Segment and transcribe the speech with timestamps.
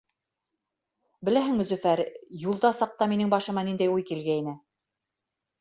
[1.27, 2.01] —Беләһеңме, Зөфәр,
[2.45, 4.57] юлда саҡта минең башыма ниндәй уй килгәйне.